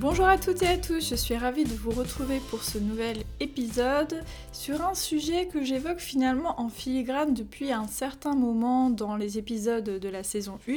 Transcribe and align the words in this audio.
Bonjour 0.00 0.24
à 0.24 0.38
toutes 0.38 0.62
et 0.62 0.66
à 0.66 0.78
tous, 0.78 1.10
je 1.10 1.14
suis 1.14 1.36
ravie 1.36 1.64
de 1.64 1.74
vous 1.74 1.90
retrouver 1.90 2.40
pour 2.48 2.64
ce 2.64 2.78
nouvel 2.78 3.18
épisode 3.38 4.24
sur 4.50 4.80
un 4.80 4.94
sujet 4.94 5.46
que 5.46 5.62
j'évoque 5.62 5.98
finalement 5.98 6.58
en 6.58 6.70
filigrane 6.70 7.34
depuis 7.34 7.70
un 7.70 7.86
certain 7.86 8.34
moment 8.34 8.88
dans 8.88 9.16
les 9.16 9.36
épisodes 9.36 9.84
de 9.84 10.08
la 10.08 10.22
saison 10.22 10.58
1, 10.66 10.72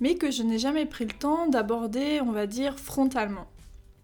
mais 0.00 0.16
que 0.16 0.30
je 0.30 0.42
n'ai 0.42 0.58
jamais 0.58 0.84
pris 0.84 1.06
le 1.06 1.18
temps 1.18 1.46
d'aborder, 1.46 2.20
on 2.20 2.32
va 2.32 2.46
dire, 2.46 2.78
frontalement. 2.78 3.46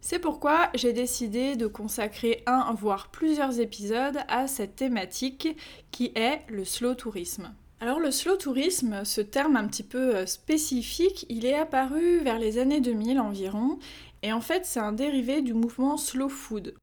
C'est 0.00 0.20
pourquoi 0.20 0.70
j'ai 0.72 0.94
décidé 0.94 1.56
de 1.56 1.66
consacrer 1.66 2.42
un, 2.46 2.72
voire 2.72 3.08
plusieurs 3.08 3.60
épisodes 3.60 4.20
à 4.26 4.46
cette 4.46 4.74
thématique 4.74 5.54
qui 5.90 6.12
est 6.14 6.40
le 6.48 6.64
slow 6.64 6.94
tourisme. 6.94 7.52
Alors 7.78 8.00
le 8.00 8.10
slow 8.10 8.36
tourisme, 8.36 9.04
ce 9.04 9.20
terme 9.20 9.54
un 9.54 9.66
petit 9.66 9.82
peu 9.82 10.16
euh, 10.16 10.24
spécifique, 10.26 11.26
il 11.28 11.44
est 11.44 11.58
apparu 11.58 12.20
vers 12.20 12.38
les 12.38 12.56
années 12.56 12.80
2000 12.80 13.20
environ, 13.20 13.78
et 14.22 14.32
en 14.32 14.40
fait 14.40 14.66
c'est 14.66 14.80
un 14.80 14.92
dérivé 14.92 15.42
du 15.42 15.54
mouvement 15.54 15.96
slow 15.96 16.28
food. 16.28 16.74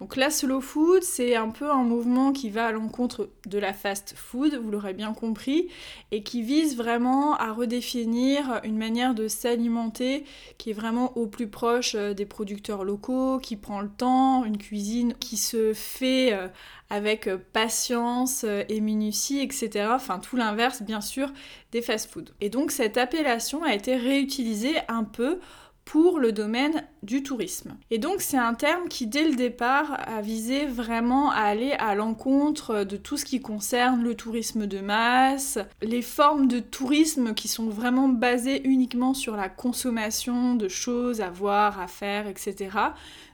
Donc 0.00 0.16
la 0.16 0.30
slow 0.30 0.62
food, 0.62 1.02
c'est 1.02 1.36
un 1.36 1.50
peu 1.50 1.70
un 1.70 1.82
mouvement 1.82 2.32
qui 2.32 2.48
va 2.48 2.68
à 2.68 2.72
l'encontre 2.72 3.28
de 3.46 3.58
la 3.58 3.74
fast 3.74 4.14
food, 4.16 4.54
vous 4.54 4.70
l'aurez 4.70 4.94
bien 4.94 5.12
compris, 5.12 5.68
et 6.10 6.22
qui 6.22 6.40
vise 6.40 6.74
vraiment 6.74 7.36
à 7.36 7.52
redéfinir 7.52 8.62
une 8.64 8.78
manière 8.78 9.14
de 9.14 9.28
s'alimenter 9.28 10.24
qui 10.56 10.70
est 10.70 10.72
vraiment 10.72 11.14
au 11.18 11.26
plus 11.26 11.48
proche 11.48 11.94
euh, 11.96 12.14
des 12.14 12.24
producteurs 12.24 12.82
locaux, 12.82 13.38
qui 13.40 13.56
prend 13.56 13.82
le 13.82 13.90
temps, 13.90 14.46
une 14.46 14.56
cuisine 14.56 15.12
qui 15.20 15.36
se 15.36 15.74
fait 15.74 16.32
euh, 16.32 16.48
avec 16.88 17.26
euh, 17.26 17.36
patience 17.52 18.44
et 18.44 18.80
minutie, 18.80 19.40
etc. 19.40 19.90
Enfin 19.90 20.18
tout 20.18 20.36
l'inverse 20.36 20.80
bien 20.80 21.02
sûr 21.02 21.30
des 21.72 21.82
fast 21.82 22.10
food. 22.10 22.30
Et 22.40 22.48
donc 22.48 22.70
cette 22.70 22.96
appellation 22.96 23.64
a 23.64 23.74
été 23.74 23.96
réutilisée 23.96 24.76
un 24.88 25.04
peu 25.04 25.40
pour 25.84 26.20
le 26.20 26.32
domaine 26.32 26.84
du 27.02 27.22
tourisme. 27.22 27.76
Et 27.90 27.98
donc 27.98 28.20
c'est 28.20 28.36
un 28.36 28.54
terme 28.54 28.88
qui 28.88 29.06
dès 29.06 29.24
le 29.24 29.34
départ 29.34 29.98
a 30.06 30.20
visé 30.20 30.66
vraiment 30.66 31.30
à 31.30 31.40
aller 31.40 31.72
à 31.72 31.94
l'encontre 31.94 32.84
de 32.84 32.96
tout 32.96 33.16
ce 33.16 33.24
qui 33.24 33.40
concerne 33.40 34.02
le 34.02 34.14
tourisme 34.14 34.66
de 34.66 34.78
masse, 34.80 35.58
les 35.82 36.02
formes 36.02 36.46
de 36.46 36.60
tourisme 36.60 37.34
qui 37.34 37.48
sont 37.48 37.68
vraiment 37.68 38.08
basées 38.08 38.66
uniquement 38.66 39.14
sur 39.14 39.36
la 39.36 39.48
consommation 39.48 40.54
de 40.54 40.68
choses 40.68 41.20
à 41.20 41.30
voir, 41.30 41.80
à 41.80 41.88
faire, 41.88 42.28
etc. 42.28 42.70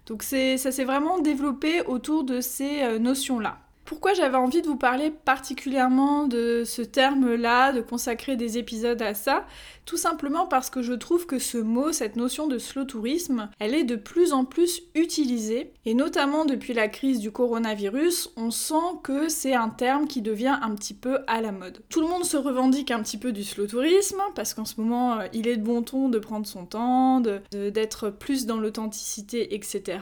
Donc 0.07 0.23
ça 0.23 0.57
s'est 0.57 0.85
vraiment 0.85 1.19
développé 1.19 1.83
autour 1.83 2.25
de 2.25 2.41
ces 2.41 2.83
euh, 2.83 2.99
notions-là. 2.99 3.59
Pourquoi 3.87 4.15
j'avais 4.15 4.37
envie 4.37 4.62
de 4.62 4.67
vous 4.67 4.77
parler 4.77 5.12
particulièrement 5.25 6.27
de 6.27 6.65
ce 6.67 6.83
terme-là, 6.83 7.73
de 7.73 7.81
consacrer 7.81 8.34
des 8.34 8.59
épisodes 8.59 9.01
à 9.01 9.15
ça? 9.15 9.47
Tout 9.84 9.97
simplement 9.97 10.47
parce 10.47 10.70
que 10.70 10.83
je 10.83 10.93
trouve 10.93 11.27
que 11.27 11.39
ce 11.39 11.56
mot, 11.56 11.93
cette 11.93 12.17
notion 12.17 12.48
de 12.48 12.59
slow 12.59 12.84
tourisme, 12.84 13.49
elle 13.61 13.77
est 13.77 13.84
de 13.84 13.94
plus 13.94 14.33
en 14.33 14.44
plus 14.44 14.83
utilisée, 14.97 15.72
et 15.84 15.94
notamment 15.94 16.44
depuis 16.44 16.75
la 16.75 16.88
crise 16.88 17.21
du 17.21 17.31
coronavirus, 17.31 18.33
on 18.37 18.50
sent 18.50 18.75
que 19.05 19.28
c'est 19.28 19.55
un 19.55 19.69
terme 19.69 20.09
qui 20.09 20.21
devient 20.21 20.59
un 20.61 20.75
petit 20.75 20.94
peu 20.94 21.21
à 21.28 21.41
la 21.41 21.53
mode. 21.53 21.78
Tout 21.88 22.00
le 22.00 22.09
monde 22.09 22.25
se 22.25 22.37
revendique 22.37 22.91
un 22.91 23.00
petit 23.00 23.19
peu 23.19 23.31
du 23.31 23.44
slow 23.44 23.69
tourisme, 23.69 24.21
parce 24.34 24.55
qu'en 24.55 24.65
ce 24.65 24.81
moment, 24.81 25.21
euh, 25.21 25.27
il 25.32 25.47
est 25.47 25.56
de 25.56 25.62
bon 25.62 25.82
ton 25.82 26.09
de 26.09 26.19
prendre 26.19 26.47
son 26.47 26.66
temps, 26.66 27.21
d'être 27.21 28.11
plus 28.11 28.47
dans 28.47 28.59
l'authenticité, 28.59 29.55
etc. 29.55 29.99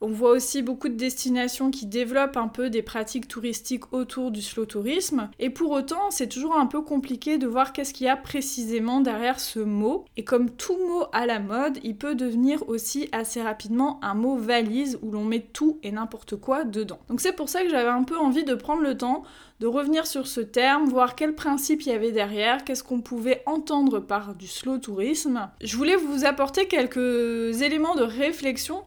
On 0.00 0.08
voit 0.08 0.32
aussi 0.32 0.60
beaucoup 0.60 0.88
de 0.88 0.94
destinations 0.94 1.70
qui 1.70 1.86
développent 1.86 2.36
un 2.36 2.48
peu 2.48 2.68
des 2.68 2.82
pratiques 2.82 3.28
touristiques 3.28 3.92
autour 3.92 4.30
du 4.30 4.42
slow 4.42 4.66
tourisme. 4.66 5.30
Et 5.38 5.48
pour 5.48 5.70
autant, 5.70 6.10
c'est 6.10 6.28
toujours 6.28 6.56
un 6.56 6.66
peu 6.66 6.82
compliqué 6.82 7.38
de 7.38 7.46
voir 7.46 7.72
qu'est-ce 7.72 7.94
qu'il 7.94 8.06
y 8.06 8.10
a 8.10 8.16
précisément 8.16 9.00
derrière 9.00 9.40
ce 9.40 9.58
mot. 9.58 10.04
Et 10.16 10.24
comme 10.24 10.50
tout 10.50 10.76
mot 10.76 11.04
à 11.12 11.24
la 11.24 11.40
mode, 11.40 11.78
il 11.82 11.96
peut 11.96 12.14
devenir 12.14 12.68
aussi 12.68 13.08
assez 13.12 13.40
rapidement 13.40 13.98
un 14.02 14.14
mot 14.14 14.36
valise 14.36 14.98
où 15.02 15.10
l'on 15.10 15.24
met 15.24 15.40
tout 15.40 15.78
et 15.82 15.92
n'importe 15.92 16.36
quoi 16.36 16.64
dedans. 16.64 16.98
Donc 17.08 17.20
c'est 17.22 17.32
pour 17.32 17.48
ça 17.48 17.62
que 17.62 17.70
j'avais 17.70 17.88
un 17.88 18.04
peu 18.04 18.18
envie 18.18 18.44
de 18.44 18.54
prendre 18.54 18.82
le 18.82 18.98
temps 18.98 19.22
de 19.60 19.66
revenir 19.66 20.06
sur 20.06 20.26
ce 20.26 20.40
terme, 20.40 20.88
voir 20.88 21.14
quel 21.14 21.34
principe 21.34 21.82
il 21.82 21.88
y 21.88 21.92
avait 21.92 22.12
derrière, 22.12 22.64
qu'est-ce 22.64 22.84
qu'on 22.84 23.00
pouvait 23.00 23.42
entendre 23.46 24.00
par 24.00 24.34
du 24.34 24.46
slow 24.46 24.76
tourisme. 24.76 25.48
Je 25.62 25.76
voulais 25.76 25.96
vous 25.96 26.26
apporter 26.26 26.68
quelques 26.68 27.62
éléments 27.62 27.94
de 27.94 28.02
réflexion 28.02 28.84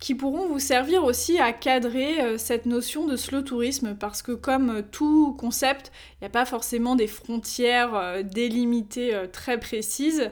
qui 0.00 0.14
pourront 0.14 0.48
vous 0.48 0.58
servir 0.58 1.04
aussi 1.04 1.38
à 1.38 1.52
cadrer 1.52 2.20
euh, 2.20 2.38
cette 2.38 2.64
notion 2.64 3.06
de 3.06 3.16
slow 3.16 3.42
tourisme 3.42 3.94
parce 3.94 4.22
que 4.22 4.32
comme 4.32 4.70
euh, 4.70 4.82
tout 4.82 5.36
concept, 5.38 5.92
il 6.14 6.24
n'y 6.24 6.26
a 6.26 6.30
pas 6.30 6.46
forcément 6.46 6.96
des 6.96 7.06
frontières 7.06 7.94
euh, 7.94 8.22
délimitées 8.22 9.14
très 9.30 9.60
précises 9.60 10.30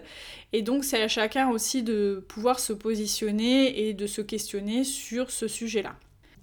et 0.55 0.63
donc 0.63 0.85
c'est 0.85 1.03
à 1.03 1.09
chacun 1.09 1.51
aussi 1.51 1.83
de 1.83 2.25
pouvoir 2.29 2.59
se 2.59 2.73
positionner 2.73 3.89
et 3.89 3.93
de 3.93 4.07
se 4.07 4.23
questionner 4.23 4.85
sur 4.85 5.31
ce 5.31 5.47
sujet-là. 5.47 5.95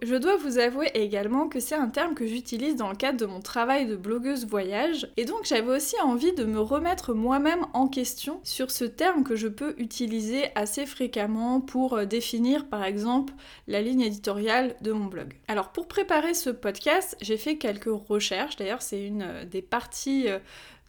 Je 0.02 0.16
dois 0.16 0.36
vous 0.36 0.58
avouer 0.58 0.92
également 0.94 1.48
que 1.48 1.62
c'est 1.62 1.76
un 1.76 1.88
terme 1.88 2.16
que 2.16 2.28
j'utilise 2.28 2.76
dans 2.76 2.90
le 2.90 2.98
cadre 2.98 3.18
de 3.18 3.26
mon 3.26 3.40
travail 3.40 3.86
de 3.86 3.96
blogueuse 3.96 4.46
voyage, 4.46 5.08
et 5.16 5.24
donc 5.24 5.46
j'avais 5.46 5.74
aussi 5.74 5.96
envie 6.04 6.34
de 6.34 6.44
me 6.44 6.60
remettre 6.60 7.14
moi-même 7.14 7.66
en 7.74 7.88
question 7.88 8.42
sur 8.44 8.72
ce 8.72 8.84
terme 8.84 9.24
que 9.24 9.38
je 9.38 9.48
peux 9.48 9.74
utiliser 9.78 10.50
assez 10.56 10.86
fréquemment 10.86 11.62
pour 11.62 11.94
euh, 11.94 12.06
définir 12.06 12.68
par 12.68 12.84
exemple 12.84 13.34
la 13.68 13.82
ligne 13.82 14.02
éditoriale 14.02 14.76
de 14.82 14.92
mon 14.92 15.06
blog. 15.06 15.34
Alors 15.48 15.70
pour 15.70 15.88
préparer 15.88 16.34
ce 16.34 16.50
podcast, 16.50 17.16
j'ai 17.22 17.38
fait 17.38 17.58
quelques 17.58 17.86
recherches, 17.86 18.58
d'ailleurs 18.58 18.82
c'est 18.82 19.02
une 19.02 19.22
euh, 19.22 19.46
des 19.46 19.62
parties 19.62 20.28
euh, 20.28 20.40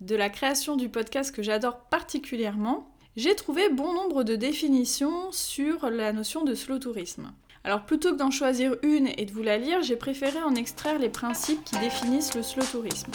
de 0.00 0.16
la 0.16 0.30
création 0.30 0.74
du 0.74 0.88
podcast 0.88 1.34
que 1.34 1.44
j'adore 1.44 1.78
particulièrement. 1.78 2.90
J'ai 3.16 3.36
trouvé 3.36 3.70
bon 3.70 3.94
nombre 3.94 4.24
de 4.24 4.34
définitions 4.34 5.30
sur 5.30 5.88
la 5.90 6.12
notion 6.12 6.44
de 6.44 6.54
slow 6.54 6.78
tourisme. 6.80 7.32
Alors 7.66 7.82
plutôt 7.82 8.12
que 8.12 8.18
d'en 8.18 8.30
choisir 8.30 8.76
une 8.84 9.08
et 9.16 9.24
de 9.24 9.32
vous 9.32 9.42
la 9.42 9.58
lire, 9.58 9.82
j'ai 9.82 9.96
préféré 9.96 10.40
en 10.40 10.54
extraire 10.54 11.00
les 11.00 11.08
principes 11.08 11.64
qui 11.64 11.76
définissent 11.80 12.36
le 12.36 12.44
slow 12.44 12.62
tourisme. 12.62 13.10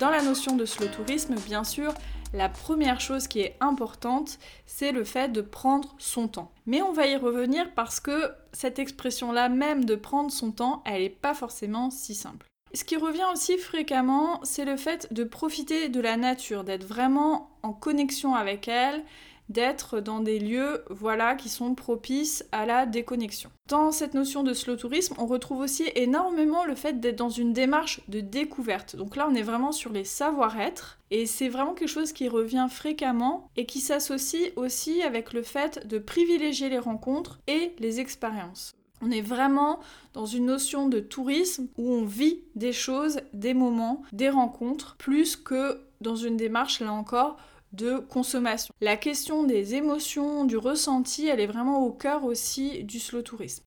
Dans 0.00 0.08
la 0.08 0.22
notion 0.22 0.56
de 0.56 0.64
slow 0.64 0.86
tourisme, 0.86 1.34
bien 1.34 1.64
sûr, 1.64 1.92
la 2.32 2.48
première 2.48 2.98
chose 2.98 3.28
qui 3.28 3.40
est 3.40 3.58
importante, 3.60 4.38
c'est 4.64 4.90
le 4.90 5.04
fait 5.04 5.30
de 5.30 5.42
prendre 5.42 5.94
son 5.98 6.28
temps. 6.28 6.50
Mais 6.64 6.80
on 6.80 6.94
va 6.94 7.06
y 7.06 7.16
revenir 7.16 7.74
parce 7.74 8.00
que 8.00 8.32
cette 8.54 8.78
expression-là 8.78 9.50
même 9.50 9.84
de 9.84 9.96
prendre 9.96 10.30
son 10.30 10.50
temps, 10.50 10.82
elle 10.86 11.02
n'est 11.02 11.10
pas 11.10 11.34
forcément 11.34 11.90
si 11.90 12.14
simple. 12.14 12.46
Ce 12.74 12.84
qui 12.84 12.96
revient 12.96 13.24
aussi 13.32 13.56
fréquemment, 13.58 14.40
c'est 14.42 14.64
le 14.64 14.76
fait 14.76 15.12
de 15.12 15.24
profiter 15.24 15.88
de 15.88 16.00
la 16.00 16.16
nature, 16.16 16.64
d'être 16.64 16.84
vraiment 16.84 17.50
en 17.62 17.72
connexion 17.72 18.34
avec 18.34 18.68
elle, 18.68 19.04
d'être 19.48 20.00
dans 20.00 20.20
des 20.20 20.38
lieux 20.38 20.84
voilà 20.90 21.34
qui 21.34 21.48
sont 21.48 21.74
propices 21.74 22.44
à 22.52 22.66
la 22.66 22.86
déconnexion. 22.86 23.50
Dans 23.68 23.92
cette 23.92 24.14
notion 24.14 24.42
de 24.42 24.52
slow 24.52 24.76
tourisme, 24.76 25.14
on 25.18 25.26
retrouve 25.26 25.60
aussi 25.60 25.84
énormément 25.94 26.64
le 26.64 26.74
fait 26.74 27.00
d'être 27.00 27.16
dans 27.16 27.30
une 27.30 27.52
démarche 27.52 28.00
de 28.08 28.20
découverte. 28.20 28.96
Donc 28.96 29.16
là, 29.16 29.28
on 29.30 29.34
est 29.34 29.42
vraiment 29.42 29.72
sur 29.72 29.92
les 29.92 30.04
savoir-être 30.04 30.98
et 31.10 31.26
c'est 31.26 31.48
vraiment 31.48 31.74
quelque 31.74 31.88
chose 31.88 32.12
qui 32.12 32.28
revient 32.28 32.66
fréquemment 32.70 33.50
et 33.56 33.66
qui 33.66 33.80
s'associe 33.80 34.52
aussi 34.56 35.02
avec 35.02 35.32
le 35.32 35.42
fait 35.42 35.86
de 35.86 35.98
privilégier 35.98 36.68
les 36.68 36.78
rencontres 36.78 37.38
et 37.46 37.72
les 37.78 38.00
expériences. 38.00 38.75
On 39.02 39.10
est 39.10 39.20
vraiment 39.20 39.78
dans 40.14 40.26
une 40.26 40.46
notion 40.46 40.88
de 40.88 41.00
tourisme 41.00 41.68
où 41.76 41.92
on 41.92 42.04
vit 42.04 42.40
des 42.54 42.72
choses, 42.72 43.20
des 43.32 43.54
moments, 43.54 44.02
des 44.12 44.30
rencontres, 44.30 44.96
plus 44.98 45.36
que 45.36 45.80
dans 46.00 46.16
une 46.16 46.36
démarche, 46.36 46.80
là 46.80 46.92
encore, 46.92 47.36
de 47.72 47.98
consommation. 47.98 48.72
La 48.80 48.96
question 48.96 49.44
des 49.44 49.74
émotions, 49.74 50.44
du 50.44 50.56
ressenti, 50.56 51.26
elle 51.26 51.40
est 51.40 51.46
vraiment 51.46 51.84
au 51.84 51.92
cœur 51.92 52.24
aussi 52.24 52.84
du 52.84 52.98
slow 52.98 53.22
tourisme. 53.22 53.62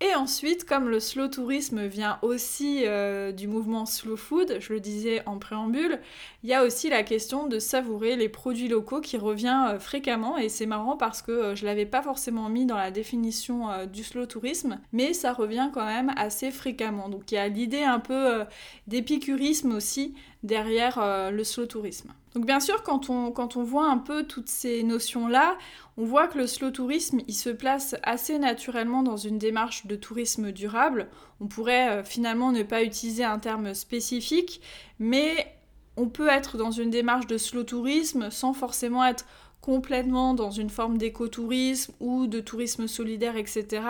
Et 0.00 0.12
ensuite, 0.16 0.64
comme 0.64 0.88
le 0.88 0.98
slow 0.98 1.28
tourisme 1.28 1.86
vient 1.86 2.18
aussi 2.20 2.82
euh, 2.84 3.30
du 3.30 3.46
mouvement 3.46 3.86
slow 3.86 4.16
food, 4.16 4.56
je 4.58 4.72
le 4.72 4.80
disais 4.80 5.22
en 5.24 5.38
préambule, 5.38 6.00
il 6.42 6.50
y 6.50 6.52
a 6.52 6.64
aussi 6.64 6.90
la 6.90 7.04
question 7.04 7.46
de 7.46 7.60
savourer 7.60 8.16
les 8.16 8.28
produits 8.28 8.66
locaux 8.66 9.00
qui 9.00 9.16
revient 9.16 9.66
euh, 9.68 9.78
fréquemment 9.78 10.36
et 10.36 10.48
c'est 10.48 10.66
marrant 10.66 10.96
parce 10.96 11.22
que 11.22 11.30
euh, 11.30 11.54
je 11.54 11.64
l'avais 11.64 11.86
pas 11.86 12.02
forcément 12.02 12.48
mis 12.48 12.66
dans 12.66 12.76
la 12.76 12.90
définition 12.90 13.68
du 13.86 14.02
slow 14.02 14.26
tourisme, 14.26 14.80
mais 14.92 15.12
ça 15.12 15.32
revient 15.32 15.70
quand 15.72 15.86
même 15.86 16.12
assez 16.16 16.50
fréquemment. 16.50 17.08
Donc 17.08 17.30
il 17.30 17.36
y 17.36 17.38
a 17.38 17.46
l'idée 17.46 17.84
un 17.84 18.00
peu 18.00 18.44
d'épicurisme 18.88 19.72
aussi 19.72 20.14
derrière 20.44 21.30
le 21.32 21.42
slow 21.42 21.66
tourisme. 21.66 22.12
Donc 22.34 22.46
bien 22.46 22.60
sûr, 22.60 22.82
quand 22.82 23.10
on, 23.10 23.30
quand 23.30 23.56
on 23.56 23.62
voit 23.62 23.88
un 23.88 23.98
peu 23.98 24.24
toutes 24.24 24.48
ces 24.48 24.82
notions-là, 24.82 25.56
on 25.96 26.04
voit 26.04 26.26
que 26.26 26.38
le 26.38 26.46
slow 26.46 26.70
tourisme, 26.70 27.20
il 27.28 27.34
se 27.34 27.50
place 27.50 27.94
assez 28.02 28.38
naturellement 28.38 29.02
dans 29.04 29.16
une 29.16 29.38
démarche 29.38 29.86
de 29.86 29.94
tourisme 29.94 30.50
durable. 30.50 31.08
On 31.40 31.46
pourrait 31.46 31.88
euh, 31.88 32.04
finalement 32.04 32.50
ne 32.50 32.64
pas 32.64 32.82
utiliser 32.82 33.24
un 33.24 33.38
terme 33.38 33.74
spécifique, 33.74 34.60
mais 34.98 35.54
on 35.96 36.08
peut 36.08 36.28
être 36.28 36.56
dans 36.56 36.72
une 36.72 36.90
démarche 36.90 37.28
de 37.28 37.38
slow 37.38 37.62
tourisme 37.62 38.30
sans 38.30 38.52
forcément 38.52 39.04
être 39.04 39.24
complètement 39.60 40.34
dans 40.34 40.50
une 40.50 40.68
forme 40.68 40.98
d'écotourisme 40.98 41.94
ou 41.98 42.26
de 42.26 42.40
tourisme 42.40 42.86
solidaire, 42.86 43.36
etc. 43.36 43.82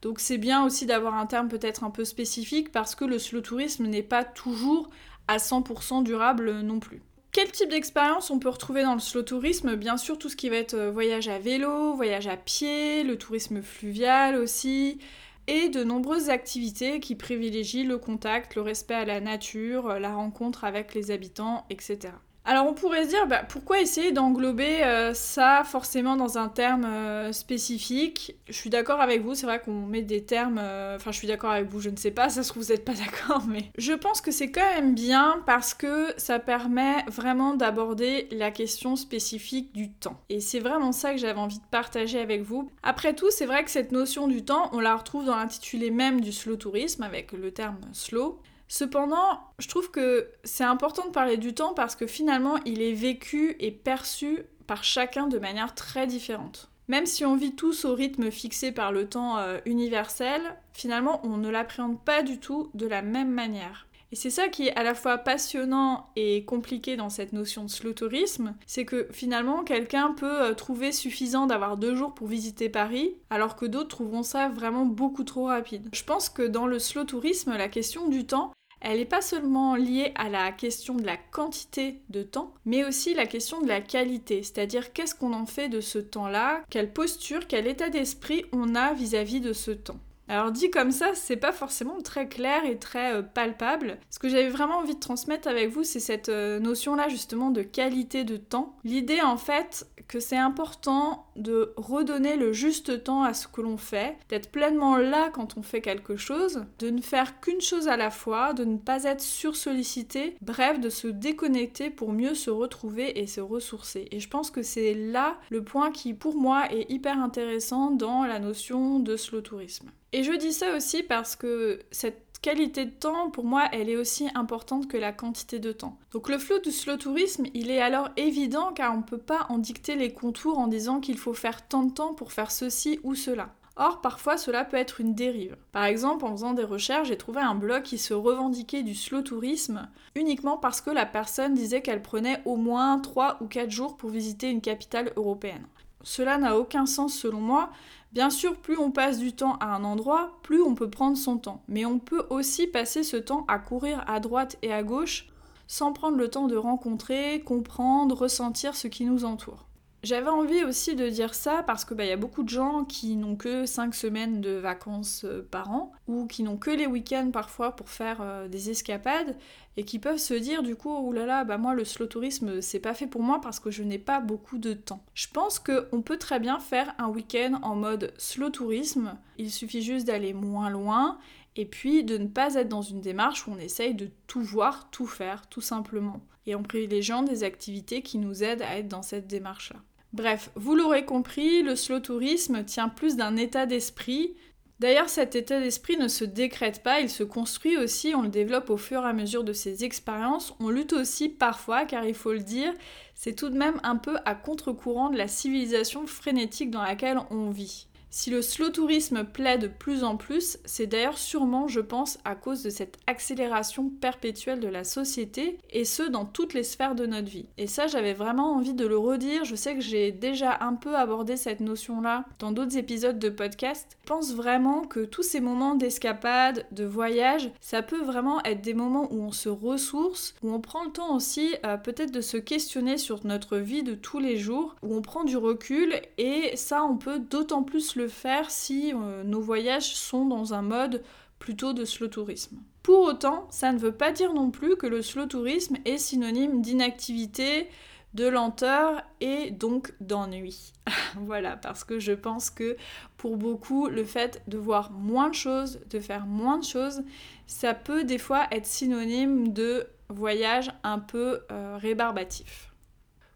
Donc 0.00 0.18
c'est 0.18 0.38
bien 0.38 0.64
aussi 0.64 0.84
d'avoir 0.84 1.14
un 1.14 1.26
terme 1.26 1.46
peut-être 1.46 1.84
un 1.84 1.90
peu 1.90 2.04
spécifique 2.04 2.72
parce 2.72 2.96
que 2.96 3.04
le 3.04 3.20
slow 3.20 3.40
tourisme 3.40 3.86
n'est 3.86 4.02
pas 4.02 4.24
toujours 4.24 4.90
à 5.28 5.38
100% 5.38 6.02
durable 6.02 6.60
non 6.60 6.80
plus. 6.80 7.02
Quel 7.32 7.50
type 7.50 7.70
d'expérience 7.70 8.30
on 8.30 8.38
peut 8.38 8.50
retrouver 8.50 8.82
dans 8.82 8.92
le 8.92 9.00
slow 9.00 9.22
tourisme? 9.22 9.74
Bien 9.76 9.96
sûr, 9.96 10.18
tout 10.18 10.28
ce 10.28 10.36
qui 10.36 10.50
va 10.50 10.56
être 10.56 10.74
euh, 10.74 10.90
voyage 10.90 11.28
à 11.28 11.38
vélo, 11.38 11.94
voyage 11.94 12.26
à 12.26 12.36
pied, 12.36 13.04
le 13.04 13.16
tourisme 13.16 13.62
fluvial 13.62 14.36
aussi, 14.36 14.98
et 15.46 15.70
de 15.70 15.82
nombreuses 15.82 16.28
activités 16.28 17.00
qui 17.00 17.14
privilégient 17.14 17.84
le 17.84 17.96
contact, 17.96 18.54
le 18.54 18.62
respect 18.62 18.94
à 18.94 19.04
la 19.04 19.20
nature, 19.20 19.98
la 19.98 20.14
rencontre 20.14 20.64
avec 20.64 20.94
les 20.94 21.10
habitants, 21.10 21.64
etc. 21.70 22.12
Alors 22.44 22.66
on 22.66 22.74
pourrait 22.74 23.04
se 23.04 23.08
dire, 23.10 23.26
bah, 23.28 23.42
pourquoi 23.48 23.80
essayer 23.80 24.10
d'englober 24.10 24.82
euh, 24.82 25.14
ça 25.14 25.62
forcément 25.64 26.16
dans 26.16 26.38
un 26.38 26.48
terme 26.48 26.84
euh, 26.84 27.32
spécifique? 27.32 28.36
Je 28.48 28.52
suis 28.52 28.70
d'accord 28.70 29.00
avec 29.00 29.22
vous, 29.22 29.34
c'est 29.34 29.46
vrai 29.46 29.60
qu'on 29.60 29.86
met 29.86 30.02
des 30.02 30.24
termes... 30.24 30.58
Euh, 30.60 30.96
enfin 30.96 31.12
je 31.12 31.18
suis 31.18 31.28
d'accord 31.28 31.50
avec 31.50 31.68
vous, 31.68 31.80
je 31.80 31.90
ne 31.90 31.96
sais 31.96 32.10
pas, 32.10 32.28
ça 32.30 32.42
se 32.42 32.48
trouve 32.48 32.64
vous 32.64 32.72
n'êtes 32.72 32.84
pas 32.84 32.94
d'accord, 32.94 33.44
mais 33.48 33.70
je 33.78 33.92
pense 33.92 34.20
que 34.20 34.30
c'est 34.30 34.50
quand 34.50 34.68
même 34.74 34.94
bien 34.94 35.42
parce 35.46 35.72
que 35.74 36.12
ça 36.16 36.38
permet 36.38 37.04
vraiment 37.06 37.54
d'aborder 37.54 38.28
la 38.32 38.50
question 38.50 38.96
spécifique 38.96 39.72
du 39.72 39.90
temps. 39.90 40.20
Et 40.28 40.40
c'est 40.40 40.60
vraiment 40.60 40.92
ça 40.92 41.12
que 41.12 41.18
j'avais 41.18 41.40
envie 41.40 41.58
de 41.58 41.64
partager 41.70 42.20
avec 42.20 42.42
vous. 42.42 42.70
Après 42.82 43.14
tout, 43.14 43.30
c'est 43.30 43.46
vrai 43.46 43.64
que 43.64 43.70
cette 43.70 43.92
notion 43.92 44.26
du 44.26 44.44
temps, 44.44 44.68
on 44.72 44.80
la 44.80 44.96
retrouve 44.96 45.24
dans 45.24 45.36
l'intitulé 45.36 45.90
même 45.90 46.20
du 46.20 46.32
slow 46.32 46.56
tourisme 46.56 47.02
avec 47.02 47.32
le 47.32 47.52
terme 47.52 47.78
slow. 47.92 48.40
Cependant, 48.74 49.38
je 49.58 49.68
trouve 49.68 49.90
que 49.90 50.30
c'est 50.44 50.64
important 50.64 51.06
de 51.06 51.12
parler 51.12 51.36
du 51.36 51.52
temps 51.52 51.74
parce 51.74 51.94
que 51.94 52.06
finalement, 52.06 52.56
il 52.64 52.80
est 52.80 52.94
vécu 52.94 53.54
et 53.60 53.70
perçu 53.70 54.44
par 54.66 54.82
chacun 54.82 55.26
de 55.26 55.38
manière 55.38 55.74
très 55.74 56.06
différente. 56.06 56.70
Même 56.88 57.04
si 57.04 57.26
on 57.26 57.36
vit 57.36 57.54
tous 57.54 57.84
au 57.84 57.94
rythme 57.94 58.30
fixé 58.30 58.72
par 58.72 58.90
le 58.90 59.06
temps 59.10 59.36
euh, 59.36 59.58
universel, 59.66 60.40
finalement, 60.72 61.20
on 61.22 61.36
ne 61.36 61.50
l'appréhende 61.50 62.02
pas 62.02 62.22
du 62.22 62.38
tout 62.38 62.70
de 62.72 62.86
la 62.86 63.02
même 63.02 63.30
manière. 63.30 63.88
Et 64.10 64.16
c'est 64.16 64.30
ça 64.30 64.48
qui 64.48 64.68
est 64.68 64.76
à 64.76 64.82
la 64.82 64.94
fois 64.94 65.18
passionnant 65.18 66.10
et 66.16 66.44
compliqué 66.46 66.96
dans 66.96 67.10
cette 67.10 67.34
notion 67.34 67.64
de 67.64 67.70
slow 67.70 67.92
tourisme, 67.92 68.54
c'est 68.66 68.86
que 68.86 69.06
finalement 69.10 69.64
quelqu'un 69.64 70.12
peut 70.12 70.42
euh, 70.42 70.54
trouver 70.54 70.92
suffisant 70.92 71.46
d'avoir 71.46 71.76
deux 71.76 71.94
jours 71.94 72.14
pour 72.14 72.26
visiter 72.26 72.70
Paris, 72.70 73.16
alors 73.28 73.54
que 73.54 73.66
d'autres 73.66 73.88
trouveront 73.88 74.22
ça 74.22 74.48
vraiment 74.48 74.86
beaucoup 74.86 75.24
trop 75.24 75.46
rapide. 75.46 75.90
Je 75.92 76.04
pense 76.04 76.30
que 76.30 76.42
dans 76.42 76.66
le 76.66 76.78
slow 76.78 77.04
tourisme, 77.04 77.54
la 77.56 77.68
question 77.68 78.08
du 78.08 78.26
temps, 78.26 78.52
elle 78.82 78.98
n'est 78.98 79.04
pas 79.04 79.22
seulement 79.22 79.76
liée 79.76 80.12
à 80.16 80.28
la 80.28 80.50
question 80.52 80.94
de 80.94 81.06
la 81.06 81.16
quantité 81.16 82.00
de 82.10 82.22
temps, 82.22 82.52
mais 82.66 82.84
aussi 82.84 83.14
la 83.14 83.26
question 83.26 83.60
de 83.60 83.68
la 83.68 83.80
qualité, 83.80 84.42
c'est-à-dire 84.42 84.92
qu'est-ce 84.92 85.14
qu'on 85.14 85.32
en 85.32 85.46
fait 85.46 85.68
de 85.68 85.80
ce 85.80 85.98
temps-là, 85.98 86.62
quelle 86.68 86.92
posture, 86.92 87.46
quel 87.46 87.66
état 87.66 87.88
d'esprit 87.88 88.44
on 88.52 88.74
a 88.74 88.92
vis-à-vis 88.92 89.40
de 89.40 89.52
ce 89.52 89.70
temps? 89.70 90.00
Alors 90.28 90.50
dit 90.50 90.70
comme 90.70 90.92
ça, 90.92 91.10
c'est 91.14 91.36
pas 91.36 91.52
forcément 91.52 92.00
très 92.00 92.26
clair 92.26 92.64
et 92.64 92.78
très 92.78 93.12
euh, 93.12 93.22
palpable. 93.22 93.98
Ce 94.08 94.18
que 94.18 94.28
j'avais 94.28 94.48
vraiment 94.48 94.78
envie 94.78 94.94
de 94.94 95.00
transmettre 95.00 95.48
avec 95.48 95.68
vous, 95.68 95.84
c'est 95.84 96.00
cette 96.00 96.28
euh, 96.28 96.58
notion-là 96.58 97.08
justement 97.08 97.50
de 97.50 97.62
qualité 97.62 98.24
de 98.24 98.36
temps. 98.36 98.76
L'idée 98.84 99.20
en 99.20 99.36
fait 99.36 99.86
que 100.08 100.20
c'est 100.20 100.36
important 100.36 101.26
de 101.36 101.72
redonner 101.76 102.36
le 102.36 102.52
juste 102.52 103.04
temps 103.04 103.22
à 103.22 103.34
ce 103.34 103.48
que 103.48 103.60
l'on 103.60 103.76
fait, 103.76 104.16
d'être 104.28 104.50
pleinement 104.50 104.96
là 104.96 105.30
quand 105.32 105.56
on 105.56 105.62
fait 105.62 105.80
quelque 105.80 106.16
chose, 106.16 106.64
de 106.78 106.90
ne 106.90 107.00
faire 107.00 107.40
qu'une 107.40 107.60
chose 107.60 107.88
à 107.88 107.96
la 107.96 108.10
fois, 108.10 108.52
de 108.52 108.64
ne 108.64 108.78
pas 108.78 109.04
être 109.04 109.20
sursollicité, 109.20 110.36
bref, 110.40 110.80
de 110.80 110.90
se 110.90 111.08
déconnecter 111.08 111.90
pour 111.90 112.12
mieux 112.12 112.34
se 112.34 112.50
retrouver 112.50 113.20
et 113.20 113.26
se 113.26 113.40
ressourcer. 113.40 114.08
Et 114.10 114.20
je 114.20 114.28
pense 114.28 114.50
que 114.50 114.62
c'est 114.62 114.94
là 114.94 115.38
le 115.50 115.62
point 115.62 115.90
qui 115.90 116.14
pour 116.14 116.36
moi 116.36 116.70
est 116.72 116.90
hyper 116.90 117.18
intéressant 117.18 117.90
dans 117.90 118.24
la 118.24 118.38
notion 118.38 118.98
de 118.98 119.16
slow 119.16 119.40
tourisme. 119.40 119.90
Et 120.12 120.24
je 120.24 120.32
dis 120.32 120.52
ça 120.52 120.76
aussi 120.76 121.02
parce 121.02 121.36
que 121.36 121.80
cette 121.90 122.31
qualité 122.42 122.84
de 122.84 122.90
temps, 122.90 123.30
pour 123.30 123.44
moi, 123.44 123.68
elle 123.72 123.88
est 123.88 123.96
aussi 123.96 124.28
importante 124.34 124.88
que 124.88 124.96
la 124.96 125.12
quantité 125.12 125.60
de 125.60 125.72
temps. 125.72 125.96
Donc 126.10 126.28
le 126.28 126.38
flot 126.38 126.58
du 126.58 126.72
slow 126.72 126.96
tourisme, 126.96 127.46
il 127.54 127.70
est 127.70 127.80
alors 127.80 128.10
évident 128.16 128.72
car 128.74 128.92
on 128.92 128.98
ne 128.98 129.02
peut 129.02 129.16
pas 129.16 129.46
en 129.48 129.58
dicter 129.58 129.94
les 129.94 130.12
contours 130.12 130.58
en 130.58 130.66
disant 130.66 131.00
qu'il 131.00 131.16
faut 131.16 131.34
faire 131.34 131.66
tant 131.66 131.84
de 131.84 131.92
temps 131.92 132.14
pour 132.14 132.32
faire 132.32 132.50
ceci 132.50 132.98
ou 133.04 133.14
cela. 133.14 133.54
Or, 133.76 134.02
parfois, 134.02 134.36
cela 134.36 134.64
peut 134.64 134.76
être 134.76 135.00
une 135.00 135.14
dérive. 135.14 135.56
Par 135.70 135.84
exemple, 135.84 136.26
en 136.26 136.32
faisant 136.32 136.52
des 136.52 136.64
recherches, 136.64 137.08
j'ai 137.08 137.16
trouvé 137.16 137.40
un 137.40 137.54
blog 137.54 137.84
qui 137.84 137.96
se 137.96 138.12
revendiquait 138.12 138.82
du 138.82 138.94
slow 138.94 139.22
tourisme 139.22 139.88
uniquement 140.14 140.58
parce 140.58 140.82
que 140.82 140.90
la 140.90 141.06
personne 141.06 141.54
disait 141.54 141.80
qu'elle 141.80 142.02
prenait 142.02 142.42
au 142.44 142.56
moins 142.56 142.98
3 142.98 143.38
ou 143.40 143.46
4 143.46 143.70
jours 143.70 143.96
pour 143.96 144.10
visiter 144.10 144.50
une 144.50 144.60
capitale 144.60 145.12
européenne. 145.16 145.66
Cela 146.02 146.36
n'a 146.36 146.58
aucun 146.58 146.84
sens 146.84 147.14
selon 147.14 147.40
moi, 147.40 147.70
Bien 148.12 148.28
sûr, 148.28 148.56
plus 148.56 148.76
on 148.76 148.90
passe 148.90 149.18
du 149.18 149.32
temps 149.32 149.56
à 149.60 149.74
un 149.74 149.84
endroit, 149.84 150.38
plus 150.42 150.62
on 150.62 150.74
peut 150.74 150.90
prendre 150.90 151.16
son 151.16 151.38
temps. 151.38 151.62
Mais 151.66 151.86
on 151.86 151.98
peut 151.98 152.26
aussi 152.28 152.66
passer 152.66 153.02
ce 153.02 153.16
temps 153.16 153.46
à 153.48 153.58
courir 153.58 154.04
à 154.06 154.20
droite 154.20 154.58
et 154.60 154.72
à 154.72 154.82
gauche 154.82 155.28
sans 155.66 155.94
prendre 155.94 156.18
le 156.18 156.28
temps 156.28 156.48
de 156.48 156.56
rencontrer, 156.56 157.40
comprendre, 157.40 158.14
ressentir 158.14 158.76
ce 158.76 158.88
qui 158.88 159.06
nous 159.06 159.24
entoure. 159.24 159.66
J'avais 160.02 160.30
envie 160.30 160.64
aussi 160.64 160.96
de 160.96 161.08
dire 161.08 161.32
ça 161.32 161.62
parce 161.62 161.84
que 161.84 161.94
bah, 161.94 162.04
y 162.04 162.10
a 162.10 162.16
beaucoup 162.16 162.42
de 162.42 162.48
gens 162.48 162.84
qui 162.84 163.14
n'ont 163.14 163.36
que 163.36 163.66
5 163.66 163.94
semaines 163.94 164.40
de 164.40 164.50
vacances 164.50 165.24
euh, 165.24 165.46
par 165.48 165.70
an 165.70 165.92
ou 166.08 166.26
qui 166.26 166.42
n'ont 166.42 166.56
que 166.56 166.70
les 166.70 166.88
week-ends 166.88 167.30
parfois 167.32 167.76
pour 167.76 167.88
faire 167.88 168.18
euh, 168.20 168.48
des 168.48 168.68
escapades 168.68 169.36
et 169.76 169.84
qui 169.84 170.00
peuvent 170.00 170.18
se 170.18 170.34
dire 170.34 170.64
du 170.64 170.74
coup 170.74 170.90
oulala 170.90 171.26
là 171.26 171.38
là, 171.38 171.44
bah 171.44 171.56
moi 171.56 171.74
le 171.74 171.84
slow 171.84 172.06
tourisme 172.06 172.60
c'est 172.60 172.80
pas 172.80 172.94
fait 172.94 173.06
pour 173.06 173.22
moi 173.22 173.40
parce 173.40 173.60
que 173.60 173.70
je 173.70 173.84
n'ai 173.84 174.00
pas 174.00 174.18
beaucoup 174.18 174.58
de 174.58 174.72
temps. 174.72 175.04
Je 175.14 175.28
pense 175.28 175.60
qu'on 175.60 176.02
peut 176.02 176.18
très 176.18 176.40
bien 176.40 176.58
faire 176.58 176.92
un 176.98 177.06
week-end 177.06 177.60
en 177.62 177.76
mode 177.76 178.12
slow 178.16 178.50
tourisme. 178.50 179.16
Il 179.38 179.52
suffit 179.52 179.82
juste 179.82 180.08
d'aller 180.08 180.32
moins 180.32 180.68
loin 180.68 181.20
et 181.54 181.64
puis 181.64 182.02
de 182.02 182.18
ne 182.18 182.26
pas 182.26 182.54
être 182.54 182.68
dans 182.68 182.82
une 182.82 183.02
démarche 183.02 183.46
où 183.46 183.52
on 183.52 183.58
essaye 183.58 183.94
de 183.94 184.10
tout 184.26 184.42
voir, 184.42 184.90
tout 184.90 185.06
faire, 185.06 185.48
tout 185.48 185.60
simplement, 185.60 186.20
et 186.46 186.56
en 186.56 186.62
privilégiant 186.64 187.22
des 187.22 187.44
activités 187.44 188.02
qui 188.02 188.18
nous 188.18 188.42
aident 188.42 188.62
à 188.62 188.78
être 188.78 188.88
dans 188.88 189.02
cette 189.02 189.28
démarche-là. 189.28 189.78
Bref, 190.12 190.50
vous 190.56 190.74
l'aurez 190.74 191.06
compris, 191.06 191.62
le 191.62 191.74
slow 191.74 192.00
tourisme 192.00 192.64
tient 192.64 192.90
plus 192.90 193.16
d'un 193.16 193.36
état 193.36 193.64
d'esprit. 193.64 194.34
D'ailleurs, 194.78 195.08
cet 195.08 195.36
état 195.36 195.58
d'esprit 195.58 195.96
ne 195.96 196.08
se 196.08 196.24
décrète 196.24 196.82
pas, 196.82 197.00
il 197.00 197.08
se 197.08 197.22
construit 197.22 197.78
aussi, 197.78 198.14
on 198.14 198.22
le 198.22 198.28
développe 198.28 198.68
au 198.68 198.76
fur 198.76 199.02
et 199.02 199.08
à 199.08 199.12
mesure 199.14 199.44
de 199.44 199.54
ses 199.54 199.84
expériences. 199.84 200.54
On 200.60 200.68
lutte 200.68 200.92
aussi 200.92 201.30
parfois, 201.30 201.86
car 201.86 202.04
il 202.04 202.14
faut 202.14 202.32
le 202.32 202.40
dire, 202.40 202.74
c'est 203.14 203.34
tout 203.34 203.48
de 203.48 203.56
même 203.56 203.80
un 203.84 203.96
peu 203.96 204.18
à 204.26 204.34
contre-courant 204.34 205.08
de 205.08 205.16
la 205.16 205.28
civilisation 205.28 206.06
frénétique 206.06 206.70
dans 206.70 206.82
laquelle 206.82 207.20
on 207.30 207.50
vit. 207.50 207.86
Si 208.14 208.28
le 208.28 208.42
slow 208.42 208.68
tourisme 208.68 209.24
plaît 209.24 209.56
de 209.56 209.68
plus 209.68 210.04
en 210.04 210.18
plus, 210.18 210.58
c'est 210.66 210.86
d'ailleurs 210.86 211.16
sûrement, 211.16 211.66
je 211.66 211.80
pense, 211.80 212.18
à 212.26 212.34
cause 212.34 212.62
de 212.62 212.68
cette 212.68 212.98
accélération 213.06 213.88
perpétuelle 213.88 214.60
de 214.60 214.68
la 214.68 214.84
société, 214.84 215.56
et 215.70 215.86
ce, 215.86 216.02
dans 216.02 216.26
toutes 216.26 216.52
les 216.52 216.62
sphères 216.62 216.94
de 216.94 217.06
notre 217.06 217.30
vie. 217.30 217.46
Et 217.56 217.66
ça, 217.66 217.86
j'avais 217.86 218.12
vraiment 218.12 218.52
envie 218.52 218.74
de 218.74 218.86
le 218.86 218.98
redire, 218.98 219.46
je 219.46 219.56
sais 219.56 219.74
que 219.74 219.80
j'ai 219.80 220.12
déjà 220.12 220.58
un 220.60 220.74
peu 220.74 220.94
abordé 220.94 221.38
cette 221.38 221.60
notion-là 221.60 222.26
dans 222.38 222.52
d'autres 222.52 222.76
épisodes 222.76 223.18
de 223.18 223.30
podcast. 223.30 223.96
Je 224.02 224.06
pense 224.06 224.34
vraiment 224.34 224.82
que 224.82 225.06
tous 225.06 225.22
ces 225.22 225.40
moments 225.40 225.74
d'escapade, 225.74 226.66
de 226.70 226.84
voyage, 226.84 227.50
ça 227.62 227.80
peut 227.80 228.02
vraiment 228.02 228.44
être 228.44 228.60
des 228.60 228.74
moments 228.74 229.10
où 229.10 229.22
on 229.22 229.32
se 229.32 229.48
ressource, 229.48 230.34
où 230.42 230.52
on 230.52 230.60
prend 230.60 230.84
le 230.84 230.92
temps 230.92 231.16
aussi 231.16 231.54
euh, 231.64 231.78
peut-être 231.78 232.12
de 232.12 232.20
se 232.20 232.36
questionner 232.36 232.98
sur 232.98 233.24
notre 233.24 233.56
vie 233.56 233.82
de 233.82 233.94
tous 233.94 234.18
les 234.18 234.36
jours, 234.36 234.76
où 234.82 234.94
on 234.94 235.00
prend 235.00 235.24
du 235.24 235.38
recul, 235.38 235.94
et 236.18 236.54
ça, 236.56 236.84
on 236.84 236.98
peut 236.98 237.18
d'autant 237.18 237.62
plus 237.62 237.96
le 237.96 238.01
faire 238.08 238.50
si 238.50 238.92
euh, 238.94 239.24
nos 239.24 239.40
voyages 239.40 239.94
sont 239.94 240.26
dans 240.26 240.54
un 240.54 240.62
mode 240.62 241.02
plutôt 241.38 241.72
de 241.72 241.84
slow 241.84 242.08
tourisme. 242.08 242.58
Pour 242.82 243.00
autant, 243.00 243.46
ça 243.50 243.72
ne 243.72 243.78
veut 243.78 243.92
pas 243.92 244.12
dire 244.12 244.32
non 244.32 244.50
plus 244.50 244.76
que 244.76 244.86
le 244.86 245.02
slow 245.02 245.26
tourisme 245.26 245.76
est 245.84 245.98
synonyme 245.98 246.62
d'inactivité, 246.62 247.68
de 248.14 248.26
lenteur 248.26 249.02
et 249.20 249.50
donc 249.50 249.94
d'ennui. 250.00 250.72
voilà, 251.16 251.56
parce 251.56 251.84
que 251.84 251.98
je 251.98 252.12
pense 252.12 252.50
que 252.50 252.76
pour 253.16 253.36
beaucoup, 253.36 253.88
le 253.88 254.04
fait 254.04 254.42
de 254.48 254.58
voir 254.58 254.90
moins 254.92 255.30
de 255.30 255.34
choses, 255.34 255.80
de 255.90 256.00
faire 256.00 256.26
moins 256.26 256.58
de 256.58 256.64
choses, 256.64 257.02
ça 257.46 257.74
peut 257.74 258.04
des 258.04 258.18
fois 258.18 258.46
être 258.50 258.66
synonyme 258.66 259.52
de 259.52 259.86
voyage 260.08 260.70
un 260.82 260.98
peu 260.98 261.40
euh, 261.50 261.76
rébarbatif. 261.80 262.71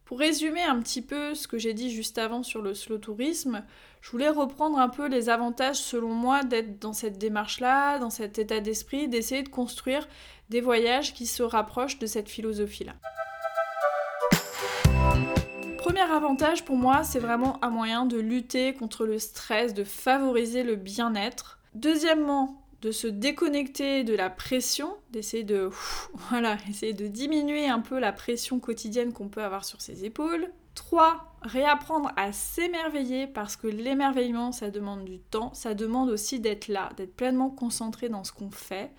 Pour 0.07 0.21
résumer 0.21 0.63
un 0.63 0.79
petit 0.79 1.03
peu 1.03 1.35
ce 1.35 1.49
que 1.49 1.59
j'ai 1.59 1.75
dit 1.75 1.91
juste 1.91 2.17
avant 2.17 2.45
sur 2.45 2.63
le 2.63 2.75
slow 2.75 2.97
tourisme, 2.97 3.65
je 4.01 4.13
voulais 4.13 4.29
reprendre 4.29 4.79
un 4.79 4.89
peu 4.89 5.09
les 5.09 5.29
avantages 5.29 5.81
selon 5.81 6.11
moi 6.11 6.45
d'être 6.45 6.79
dans 6.79 6.93
cette 6.93 7.19
démarche-là, 7.19 7.99
dans 7.99 8.09
cet 8.09 8.39
état 8.39 8.61
d'esprit, 8.61 9.09
d'essayer 9.09 9.43
de 9.43 9.49
construire 9.49 10.07
des 10.49 10.61
voyages 10.61 11.13
qui 11.13 11.27
se 11.27 11.43
rapprochent 11.43 11.99
de 11.99 12.07
cette 12.07 12.29
philosophie-là. 12.29 12.93
Premier 15.79 16.03
avantage 16.03 16.65
pour 16.65 16.77
moi, 16.77 17.03
c'est 17.03 17.19
vraiment 17.19 17.59
un 17.65 17.71
moyen 17.71 18.07
de 18.07 18.19
lutter 18.19 18.75
contre 18.75 19.07
le 19.07 19.19
stress, 19.19 19.75
de 19.75 19.83
favoriser 19.83 20.63
le 20.63 20.77
bien-être. 20.77 21.59
Deuxièmement, 21.75 22.63
de 22.83 22.90
se 22.90 23.06
déconnecter 23.06 24.04
de 24.04 24.14
la 24.14 24.30
pression, 24.30 24.97
d'essayer 25.11 25.45
de 25.45 25.71
voilà, 26.30 26.56
essayer 26.68 26.92
de 26.92 27.06
diminuer 27.06 27.68
un 27.68 27.80
peu 27.80 27.99
la 27.99 28.12
pression 28.12 28.61
quotidienne 28.61 29.12
qu'on 29.12 29.28
peut 29.28 29.42
avoir 29.42 29.64
sur 29.64 29.80
ses 29.80 30.04
épaules. 30.04 30.50
3. 30.75 31.38
Réapprendre 31.42 32.12
à 32.16 32.33
s'émerveiller 32.33 33.26
parce 33.26 33.56
que 33.56 33.66
l'émerveillement, 33.66 34.52
ça 34.52 34.71
demande 34.71 35.04
du 35.04 35.18
temps, 35.18 35.54
ça 35.54 35.75
demande 35.75 36.11
aussi 36.11 36.38
d'être 36.38 36.68
là, 36.68 36.90
d'être 36.97 37.16
pleinement 37.16 37.50
concentré 37.50 38.09
dans 38.09 38.25
ce 38.25 38.33
qu'on 38.33 38.50
fait. 38.50 38.90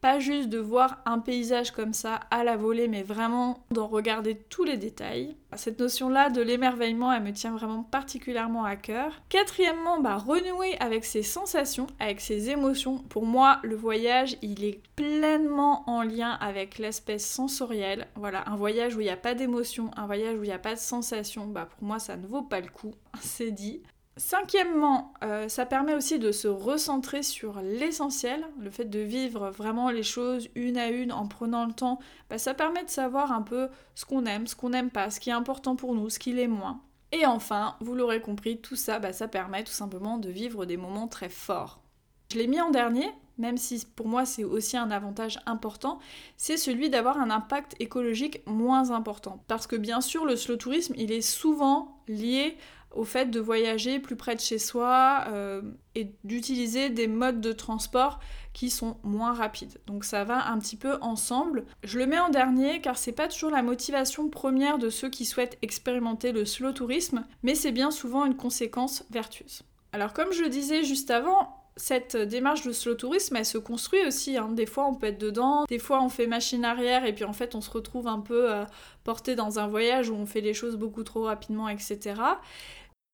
Pas 0.00 0.20
juste 0.20 0.48
de 0.48 0.58
voir 0.58 0.98
un 1.06 1.18
paysage 1.18 1.72
comme 1.72 1.92
ça 1.92 2.20
à 2.30 2.44
la 2.44 2.56
volée, 2.56 2.86
mais 2.86 3.02
vraiment 3.02 3.64
d'en 3.70 3.88
regarder 3.88 4.36
tous 4.36 4.64
les 4.64 4.76
détails. 4.76 5.36
Cette 5.56 5.80
notion-là 5.80 6.30
de 6.30 6.40
l'émerveillement, 6.40 7.12
elle 7.12 7.22
me 7.22 7.32
tient 7.32 7.52
vraiment 7.52 7.82
particulièrement 7.82 8.64
à 8.64 8.76
cœur. 8.76 9.12
Quatrièmement, 9.28 10.00
bah, 10.00 10.16
renouer 10.16 10.76
avec 10.78 11.04
ses 11.04 11.22
sensations, 11.22 11.88
avec 11.98 12.20
ses 12.20 12.50
émotions. 12.50 12.98
Pour 13.08 13.26
moi, 13.26 13.58
le 13.62 13.74
voyage, 13.74 14.36
il 14.42 14.64
est 14.64 14.80
pleinement 14.94 15.82
en 15.88 16.02
lien 16.02 16.30
avec 16.40 16.78
l'aspect 16.78 17.18
sensoriel. 17.18 18.06
Voilà, 18.14 18.48
un 18.48 18.56
voyage 18.56 18.94
où 18.94 19.00
il 19.00 19.04
n'y 19.04 19.10
a 19.10 19.16
pas 19.16 19.34
d'émotion, 19.34 19.90
un 19.96 20.06
voyage 20.06 20.38
où 20.38 20.44
il 20.44 20.48
n'y 20.48 20.52
a 20.52 20.58
pas 20.58 20.74
de 20.74 20.80
sensation, 20.80 21.46
bah, 21.46 21.66
pour 21.66 21.82
moi, 21.86 21.98
ça 21.98 22.16
ne 22.16 22.26
vaut 22.26 22.42
pas 22.42 22.60
le 22.60 22.68
coup. 22.68 22.94
C'est 23.20 23.50
dit. 23.50 23.82
Cinquièmement, 24.18 25.14
euh, 25.22 25.48
ça 25.48 25.64
permet 25.64 25.94
aussi 25.94 26.18
de 26.18 26.32
se 26.32 26.48
recentrer 26.48 27.22
sur 27.22 27.60
l'essentiel, 27.62 28.44
le 28.58 28.68
fait 28.68 28.84
de 28.84 28.98
vivre 28.98 29.50
vraiment 29.50 29.90
les 29.90 30.02
choses 30.02 30.48
une 30.56 30.76
à 30.76 30.88
une 30.88 31.12
en 31.12 31.28
prenant 31.28 31.64
le 31.64 31.72
temps, 31.72 32.00
bah, 32.28 32.36
ça 32.36 32.52
permet 32.52 32.82
de 32.82 32.90
savoir 32.90 33.30
un 33.30 33.42
peu 33.42 33.68
ce 33.94 34.04
qu'on 34.04 34.26
aime, 34.26 34.48
ce 34.48 34.56
qu'on 34.56 34.70
n'aime 34.70 34.90
pas, 34.90 35.10
ce 35.10 35.20
qui 35.20 35.30
est 35.30 35.34
important 35.34 35.76
pour 35.76 35.94
nous, 35.94 36.10
ce 36.10 36.18
qui 36.18 36.32
l'est 36.32 36.48
moins. 36.48 36.80
Et 37.12 37.26
enfin, 37.26 37.76
vous 37.80 37.94
l'aurez 37.94 38.20
compris, 38.20 38.60
tout 38.60 38.74
ça, 38.74 38.98
bah, 38.98 39.12
ça 39.12 39.28
permet 39.28 39.62
tout 39.62 39.72
simplement 39.72 40.18
de 40.18 40.30
vivre 40.30 40.66
des 40.66 40.76
moments 40.76 41.06
très 41.06 41.28
forts. 41.28 41.80
Je 42.32 42.38
l'ai 42.38 42.48
mis 42.48 42.60
en 42.60 42.70
dernier, 42.70 43.08
même 43.38 43.56
si 43.56 43.86
pour 43.96 44.08
moi 44.08 44.26
c'est 44.26 44.44
aussi 44.44 44.76
un 44.76 44.90
avantage 44.90 45.38
important, 45.46 45.98
c'est 46.36 46.56
celui 46.56 46.90
d'avoir 46.90 47.18
un 47.18 47.30
impact 47.30 47.74
écologique 47.80 48.42
moins 48.46 48.90
important. 48.90 49.42
Parce 49.48 49.66
que 49.66 49.76
bien 49.76 50.00
sûr, 50.00 50.24
le 50.24 50.36
slow 50.36 50.56
tourisme, 50.56 50.94
il 50.96 51.12
est 51.12 51.22
souvent 51.22 52.02
lié 52.08 52.56
au 52.94 53.04
fait 53.04 53.26
de 53.26 53.40
voyager 53.40 53.98
plus 53.98 54.16
près 54.16 54.34
de 54.34 54.40
chez 54.40 54.58
soi 54.58 55.24
euh, 55.28 55.62
et 55.94 56.14
d'utiliser 56.24 56.90
des 56.90 57.06
modes 57.06 57.40
de 57.40 57.52
transport 57.52 58.18
qui 58.52 58.70
sont 58.70 58.96
moins 59.02 59.34
rapides. 59.34 59.78
Donc 59.86 60.04
ça 60.04 60.24
va 60.24 60.50
un 60.50 60.58
petit 60.58 60.76
peu 60.76 60.98
ensemble. 61.00 61.64
Je 61.84 61.98
le 61.98 62.06
mets 62.06 62.18
en 62.18 62.30
dernier 62.30 62.80
car 62.80 62.96
c'est 62.98 63.12
pas 63.12 63.28
toujours 63.28 63.50
la 63.50 63.62
motivation 63.62 64.28
première 64.28 64.78
de 64.78 64.90
ceux 64.90 65.10
qui 65.10 65.26
souhaitent 65.26 65.58
expérimenter 65.62 66.32
le 66.32 66.44
slow 66.44 66.72
tourisme, 66.72 67.24
mais 67.42 67.54
c'est 67.54 67.72
bien 67.72 67.90
souvent 67.90 68.24
une 68.24 68.36
conséquence 68.36 69.04
vertueuse. 69.10 69.62
Alors 69.92 70.12
comme 70.12 70.32
je 70.32 70.42
le 70.42 70.48
disais 70.48 70.82
juste 70.82 71.10
avant, 71.10 71.67
cette 71.78 72.16
démarche 72.16 72.66
de 72.66 72.72
slow 72.72 72.94
tourisme, 72.94 73.36
elle 73.36 73.46
se 73.46 73.56
construit 73.56 74.04
aussi. 74.06 74.36
Hein. 74.36 74.50
Des 74.52 74.66
fois, 74.66 74.86
on 74.86 74.94
peut 74.94 75.06
être 75.06 75.20
dedans, 75.20 75.64
des 75.68 75.78
fois, 75.78 76.02
on 76.02 76.08
fait 76.08 76.26
machine 76.26 76.64
arrière, 76.64 77.04
et 77.04 77.14
puis 77.14 77.24
en 77.24 77.32
fait, 77.32 77.54
on 77.54 77.60
se 77.60 77.70
retrouve 77.70 78.08
un 78.08 78.20
peu 78.20 78.52
euh, 78.52 78.64
porté 79.04 79.36
dans 79.36 79.58
un 79.60 79.68
voyage 79.68 80.10
où 80.10 80.14
on 80.14 80.26
fait 80.26 80.40
les 80.40 80.54
choses 80.54 80.76
beaucoup 80.76 81.04
trop 81.04 81.22
rapidement, 81.22 81.68
etc. 81.68 82.20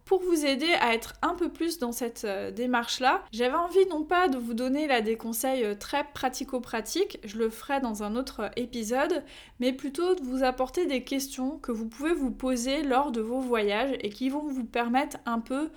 Pour 0.07 0.23
vous 0.23 0.45
aider 0.45 0.71
à 0.81 0.95
être 0.95 1.15
un 1.23 1.35
peu 1.35 1.51
plus 1.51 1.79
dans 1.79 1.93
cette 1.93 2.25
euh, 2.25 2.51
démarche-là, 2.51 3.23
j'avais 3.33 3.55
envie 3.55 3.87
non 3.91 4.03
pas 4.03 4.29
de 4.29 4.39
vous 4.39 4.55
donner 4.55 4.87
là 4.87 5.03
des 5.03 5.17
conseils 5.17 5.65
euh, 5.65 5.75
très 5.75 6.05
pratico-pratiques, 6.15 7.19
je 7.25 7.37
le 7.37 7.51
ferai 7.51 7.81
dans 7.81 8.03
un 8.03 8.17
autre 8.17 8.51
épisode, 8.57 9.23
mais 9.61 9.75
plutôt 9.75 10.15
de 10.15 10.23
vous 10.23 10.43
apporter 10.43 10.87
des 10.87 11.05
questions 11.05 11.59
que 11.59 11.73
vous 11.73 11.87
pouvez 11.87 12.15
vous 12.15 12.31
poser 12.31 12.83
lors 12.83 13.13
de 13.13 13.21
vos 13.21 13.41
voyages 13.41 13.97
et 14.01 14.09
qui 14.09 14.31
vont 14.31 14.47
vous 14.47 14.65
permettre 14.65 15.19
un 15.27 15.41
peu 15.41 15.71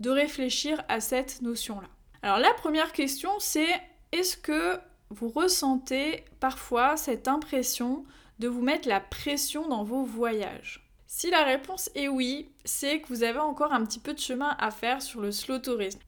de 0.00 0.10
réfléchir 0.10 0.82
à 0.88 1.00
cette 1.00 1.40
notion-là. 1.40 1.88
Alors 2.22 2.38
la 2.38 2.52
première 2.54 2.92
question 2.92 3.30
c'est 3.38 3.68
est-ce 4.12 4.36
que 4.36 4.78
vous 5.10 5.28
ressentez 5.28 6.24
parfois 6.40 6.96
cette 6.96 7.28
impression 7.28 8.04
de 8.38 8.48
vous 8.48 8.62
mettre 8.62 8.88
la 8.88 9.00
pression 9.00 9.68
dans 9.68 9.84
vos 9.84 10.02
voyages? 10.04 10.86
Si 11.06 11.30
la 11.30 11.44
réponse 11.44 11.90
est 11.94 12.08
oui, 12.08 12.50
c'est 12.64 13.00
que 13.00 13.08
vous 13.08 13.22
avez 13.22 13.38
encore 13.38 13.72
un 13.72 13.84
petit 13.84 14.00
peu 14.00 14.12
de 14.12 14.18
chemin 14.18 14.56
à 14.58 14.70
faire 14.70 15.00
sur 15.00 15.20
le 15.20 15.32
slow 15.32 15.58
tourisme. 15.58 16.00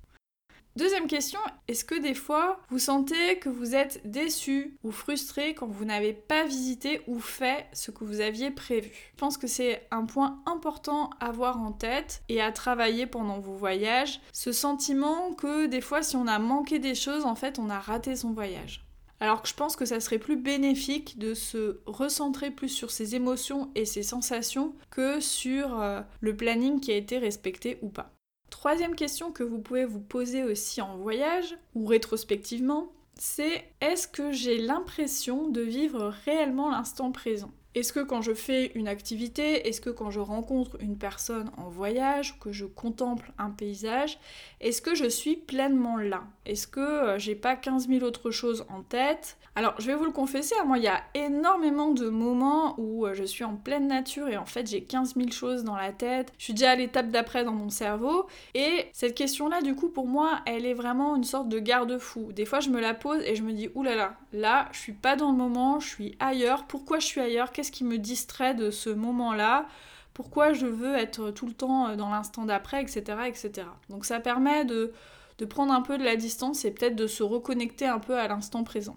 Deuxième 0.79 1.09
question, 1.09 1.41
est-ce 1.67 1.85
que 1.85 2.01
des 2.01 2.15
fois 2.15 2.61
vous 2.69 2.79
sentez 2.79 3.41
que 3.41 3.49
vous 3.49 3.75
êtes 3.75 4.01
déçu 4.09 4.79
ou 4.85 4.93
frustré 4.93 5.53
quand 5.53 5.67
vous 5.67 5.85
n'avez 5.85 6.13
pas 6.13 6.45
visité 6.45 7.01
ou 7.09 7.19
fait 7.19 7.67
ce 7.73 7.91
que 7.91 8.05
vous 8.05 8.21
aviez 8.21 8.53
prévu? 8.53 8.93
Je 8.93 9.19
pense 9.19 9.39
que 9.39 9.49
c'est 9.49 9.89
un 9.91 10.05
point 10.05 10.41
important 10.47 11.11
à 11.19 11.31
avoir 11.31 11.61
en 11.61 11.73
tête 11.73 12.23
et 12.29 12.41
à 12.41 12.53
travailler 12.53 13.07
pendant 13.07 13.41
vos 13.41 13.57
voyages, 13.57 14.21
ce 14.33 14.53
sentiment 14.53 15.35
que 15.35 15.67
des 15.67 15.81
fois 15.81 16.05
si 16.05 16.15
on 16.15 16.29
a 16.29 16.39
manqué 16.39 16.79
des 16.79 16.95
choses, 16.95 17.25
en 17.25 17.35
fait 17.35 17.59
on 17.59 17.71
a 17.71 17.81
raté 17.81 18.15
son 18.15 18.31
voyage. 18.31 18.85
Alors 19.19 19.43
que 19.43 19.49
je 19.49 19.55
pense 19.55 19.75
que 19.75 19.85
ça 19.85 19.99
serait 19.99 20.21
plus 20.21 20.37
bénéfique 20.37 21.19
de 21.19 21.35
se 21.35 21.81
recentrer 21.87 22.53
plus 22.53 22.69
sur 22.69 22.93
ses 22.93 23.17
émotions 23.17 23.73
et 23.75 23.85
ses 23.85 24.05
sensations 24.05 24.77
que 24.91 25.19
sur 25.19 25.81
euh, 25.81 26.03
le 26.21 26.37
planning 26.37 26.79
qui 26.79 26.93
a 26.93 26.97
été 26.97 27.19
respecté 27.19 27.81
ou 27.83 27.89
pas. 27.89 28.15
Troisième 28.51 28.95
question 28.95 29.31
que 29.31 29.43
vous 29.43 29.59
pouvez 29.59 29.85
vous 29.85 30.01
poser 30.01 30.45
aussi 30.45 30.81
en 30.81 30.97
voyage 30.97 31.57
ou 31.75 31.87
rétrospectivement, 31.87 32.93
c'est 33.19 33.65
est-ce 33.81 34.09
que 34.09 34.33
j'ai 34.33 34.59
l'impression 34.59 35.49
de 35.49 35.61
vivre 35.61 36.15
réellement 36.25 36.71
l'instant 36.71 37.13
présent? 37.13 37.51
Est-ce 37.79 37.93
que 37.93 38.01
quand 38.01 38.23
je 38.23 38.35
fais 38.35 38.73
une 38.75 38.89
activité, 38.89 39.69
est-ce 39.69 39.81
que 39.81 39.91
quand 39.91 40.11
je 40.11 40.21
rencontre 40.21 40.77
une 40.81 40.97
personne 40.97 41.51
en 41.57 41.69
voyage, 41.69 42.39
que 42.41 42.53
je 42.53 42.65
contemple 42.65 43.33
un 43.39 43.51
paysage, 43.51 44.19
est-ce 44.61 44.83
que 44.83 44.95
je 44.95 45.07
suis 45.07 45.37
pleinement 45.37 45.97
là? 45.97 46.25
Est-ce 46.47 46.67
que 46.67 46.81
euh, 46.81 47.19
j'ai 47.19 47.35
pas 47.35 47.57
15 47.57 47.89
000 47.89 48.05
autres 48.05 48.31
choses 48.31 48.67
en 48.69 48.83
tête? 48.83 49.37
Alors 49.55 49.75
je 49.81 49.87
vais 49.87 49.97
vous 49.97 50.05
le 50.05 50.13
confesser, 50.13 50.55
hein, 50.61 50.65
moi 50.65 50.79
il 50.79 50.85
y 50.85 50.89
a 50.89 51.03
énormément 51.15 51.91
de 51.91 52.09
moments 52.09 52.79
où 52.79 53.07
euh, 53.07 53.15
je 53.15 53.25
suis 53.25 53.43
en 53.43 53.57
pleine 53.57 53.89
nature 53.89 54.29
et 54.29 54.37
en 54.37 54.47
fait 54.47 54.69
j'ai 54.69 54.85
15 54.85 55.17
000 55.17 55.31
choses 55.31 55.65
dans 55.65 55.75
la 55.75 55.91
tête, 55.91 56.33
je 56.39 56.45
suis 56.45 56.53
déjà 56.55 56.71
à 56.71 56.77
l'étape 56.77 57.09
d'après 57.11 57.45
dans 57.45 57.53
mon 57.53 57.69
cerveau 57.69 58.29
et 58.55 58.87
cette 58.93 59.17
question-là 59.17 59.61
du 59.63 59.75
coup 59.75 59.89
pour 59.89 60.07
moi 60.07 60.43
elle 60.47 60.65
est 60.65 60.75
vraiment 60.75 61.17
une 61.17 61.25
sorte 61.25 61.49
de 61.49 61.59
garde-fou. 61.59 62.33
Des 62.33 62.45
fois 62.45 62.61
je 62.61 62.71
me 62.71 62.81
la 62.81 62.95
pose 62.95 63.21
et 63.25 63.35
je 63.35 63.43
me 63.43 63.53
dis 63.53 63.69
oulala, 63.75 63.97
là, 63.97 64.15
là, 64.33 64.39
là 64.39 64.69
je 64.71 64.79
suis 64.79 64.93
pas 64.93 65.17
dans 65.17 65.33
le 65.33 65.37
moment, 65.37 65.81
je 65.81 65.89
suis 65.89 66.17
ailleurs, 66.21 66.65
pourquoi 66.67 67.01
je 67.01 67.07
suis 67.07 67.21
ailleurs? 67.21 67.51
Qui 67.71 67.85
me 67.85 67.99
distrait 67.99 68.55
de 68.55 68.71
ce 68.71 68.91
moment-là 68.91 69.67
Pourquoi 70.15 70.53
je 70.53 70.67
veux 70.67 70.97
être 70.97 71.31
tout 71.31 71.47
le 71.47 71.53
temps 71.53 71.89
euh, 71.89 71.97
dans 71.97 72.11
l'instant 72.11 72.45
d'après, 72.45 72.83
etc., 72.83 73.03
etc. 73.27 73.69
Donc 73.89 74.05
ça 74.05 74.21
permet 74.21 74.65
de, 74.65 74.93
de 75.39 75.45
prendre 75.45 75.73
un 75.73 75.83
peu 75.83 75.99
de 75.99 76.05
la 76.05 76.17
distance 76.17 76.65
et 76.65 76.71
peut-être 76.71 76.97
de 76.97 77.07
se 77.07 77.23
reconnecter 77.23 77.87
un 77.87 77.99
peu 77.99 78.19
à 78.19 78.29
l'instant 78.29 78.65
présent. 78.65 78.97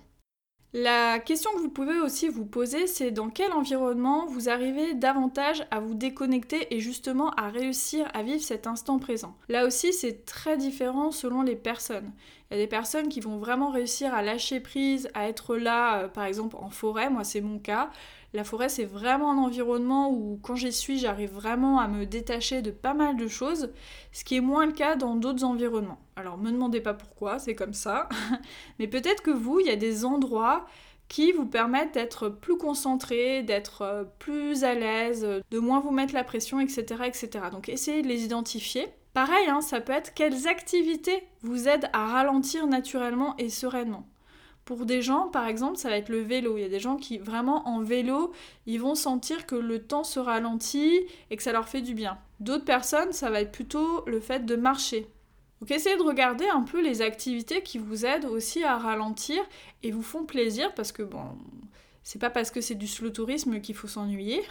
La 0.74 1.20
question 1.20 1.52
que 1.52 1.60
vous 1.60 1.70
pouvez 1.70 2.00
aussi 2.00 2.30
vous 2.30 2.46
poser, 2.46 2.88
c'est 2.88 3.12
dans 3.12 3.30
quel 3.30 3.52
environnement 3.52 4.26
vous 4.28 4.48
arrivez 4.48 4.94
davantage 4.94 5.66
à 5.70 5.82
vous 5.82 5.96
déconnecter 5.96 6.74
et 6.74 6.80
justement 6.80 7.32
à 7.32 7.50
réussir 7.50 8.08
à 8.14 8.24
vivre 8.24 8.42
cet 8.42 8.68
instant 8.68 8.98
présent. 8.98 9.36
Là 9.50 9.66
aussi, 9.66 9.92
c'est 9.92 10.24
très 10.24 10.56
différent 10.56 11.12
selon 11.12 11.42
les 11.42 11.58
personnes. 11.58 12.14
Il 12.50 12.54
y 12.54 12.58
a 12.58 12.64
des 12.64 12.70
personnes 12.70 13.10
qui 13.10 13.20
vont 13.20 13.38
vraiment 13.38 13.70
réussir 13.70 14.14
à 14.14 14.22
lâcher 14.22 14.62
prise, 14.62 15.10
à 15.14 15.28
être 15.28 15.58
là, 15.58 16.04
euh, 16.04 16.08
par 16.08 16.24
exemple 16.24 16.56
en 16.56 16.70
forêt, 16.70 17.10
moi 17.10 17.26
c'est 17.26 17.42
mon 17.42 17.60
cas. 17.60 17.90
La 18.34 18.46
forêt, 18.46 18.70
c'est 18.70 18.86
vraiment 18.86 19.32
un 19.32 19.38
environnement 19.38 20.10
où 20.10 20.40
quand 20.42 20.56
j'y 20.56 20.72
suis, 20.72 20.98
j'arrive 20.98 21.32
vraiment 21.32 21.80
à 21.80 21.90
me 21.90 22.06
détacher 22.06 22.62
de 22.62 22.72
pas 22.72 22.94
mal 22.94 23.18
de 23.18 23.28
choses, 23.28 23.72
ce 24.14 24.24
qui 24.24 24.38
est 24.38 24.42
moins 24.42 24.66
le 24.66 24.72
cas 24.72 24.96
dans 24.96 25.16
d'autres 25.16 25.44
environnements. 25.44 26.00
Alors, 26.16 26.38
me 26.38 26.50
demandez 26.50 26.80
pas 26.80 26.94
pourquoi, 26.94 27.40
c'est 27.40 27.56
comme 27.56 27.74
ça. 27.74 28.08
Mais 28.80 28.88
peut-être 28.88 29.22
que 29.22 29.32
vous, 29.32 29.60
il 29.60 29.68
y 29.68 29.72
a 29.72 29.76
des 29.76 30.06
endroits 30.06 30.66
qui 31.10 31.34
vous 31.34 31.46
permettent 31.46 31.94
d'être 31.94 32.30
plus 32.30 32.58
concentré, 32.58 33.44
d'être 33.44 33.82
euh, 33.82 34.06
plus 34.18 34.64
à 34.64 34.76
l'aise, 34.76 35.28
de 35.52 35.60
moins 35.60 35.82
vous 35.82 35.92
mettre 35.92 36.14
la 36.14 36.24
pression, 36.24 36.62
etc. 36.62 37.04
etc. 37.06 37.30
Donc 37.52 37.68
essayez 37.68 38.02
de 38.02 38.08
les 38.08 38.24
identifier. 38.24 38.88
Pareil, 39.14 39.50
hein, 39.50 39.60
ça 39.60 39.82
peut 39.82 39.92
être 39.92 40.14
quelles 40.14 40.48
activités 40.48 41.22
vous 41.42 41.68
aident 41.68 41.90
à 41.92 42.08
ralentir 42.08 42.66
naturellement 42.66 43.36
et 43.38 43.50
sereinement. 43.50 44.08
Pour 44.66 44.86
des 44.86 45.02
gens, 45.02 45.28
par 45.28 45.48
exemple, 45.48 45.78
ça 45.78 45.90
va 45.90 45.98
être 45.98 46.10
le 46.10 46.22
vélo. 46.22 46.58
Il 46.58 46.62
y 46.62 46.66
a 46.66 46.70
des 46.70 46.80
gens 46.80 46.98
qui, 46.98 47.18
vraiment, 47.18 47.68
en 47.68 47.82
vélo, 47.82 48.32
ils 48.68 48.80
vont 48.80 48.96
sentir 48.96 49.46
que 49.46 49.56
le 49.56 49.84
temps 49.84 50.04
se 50.04 50.20
ralentit 50.20 51.02
et 51.30 51.38
que 51.38 51.44
ça 51.44 51.52
leur 51.52 51.68
fait 51.68 51.82
du 51.82 51.94
bien. 51.94 52.18
D'autres 52.40 52.66
personnes, 52.66 53.12
ça 53.12 53.30
va 53.30 53.42
être 53.42 53.52
plutôt 53.52 54.04
le 54.08 54.20
fait 54.20 54.46
de 54.46 54.56
marcher. 54.56 55.08
Donc 55.62 55.70
essayez 55.70 55.96
de 55.96 56.02
regarder 56.02 56.48
un 56.48 56.64
peu 56.64 56.82
les 56.82 57.04
activités 57.04 57.62
qui 57.62 57.78
vous 57.78 58.06
aident 58.06 58.26
aussi 58.26 58.64
à 58.64 58.78
ralentir 58.78 59.38
et 59.84 59.92
vous 59.92 60.02
font 60.02 60.26
plaisir 60.26 60.74
parce 60.74 60.92
que 60.92 61.04
bon, 61.04 61.24
c'est 62.02 62.18
pas 62.18 62.32
parce 62.32 62.50
que 62.50 62.62
c'est 62.62 62.76
du 62.76 62.88
slow 62.88 63.12
tourisme 63.12 63.62
qu'il 63.62 63.76
faut 63.76 63.88
s'ennuyer. 63.88 64.42